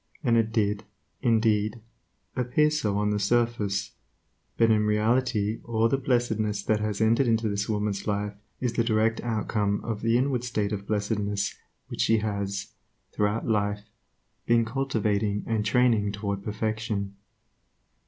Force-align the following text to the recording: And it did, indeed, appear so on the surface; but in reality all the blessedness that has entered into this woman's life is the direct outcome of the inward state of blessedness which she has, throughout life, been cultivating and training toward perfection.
And 0.23 0.35
it 0.35 0.51
did, 0.51 0.83
indeed, 1.21 1.79
appear 2.35 2.71
so 2.71 2.97
on 2.97 3.11
the 3.11 3.19
surface; 3.19 3.91
but 4.57 4.71
in 4.71 4.87
reality 4.87 5.59
all 5.63 5.87
the 5.89 5.99
blessedness 5.99 6.63
that 6.63 6.79
has 6.79 7.01
entered 7.01 7.27
into 7.27 7.47
this 7.47 7.69
woman's 7.69 8.07
life 8.07 8.33
is 8.59 8.73
the 8.73 8.83
direct 8.83 9.21
outcome 9.21 9.79
of 9.83 10.01
the 10.01 10.17
inward 10.17 10.43
state 10.43 10.71
of 10.71 10.87
blessedness 10.87 11.53
which 11.87 12.01
she 12.01 12.17
has, 12.17 12.71
throughout 13.11 13.45
life, 13.47 13.85
been 14.47 14.65
cultivating 14.65 15.43
and 15.45 15.65
training 15.65 16.11
toward 16.13 16.41
perfection. 16.43 17.15